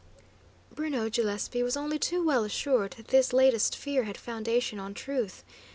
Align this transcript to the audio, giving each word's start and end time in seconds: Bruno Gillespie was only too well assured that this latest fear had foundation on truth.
Bruno 0.73 1.09
Gillespie 1.11 1.61
was 1.61 1.77
only 1.77 1.99
too 1.99 2.25
well 2.25 2.43
assured 2.43 2.93
that 2.93 3.09
this 3.09 3.33
latest 3.33 3.75
fear 3.77 4.05
had 4.05 4.17
foundation 4.17 4.79
on 4.79 4.95
truth. 4.95 5.43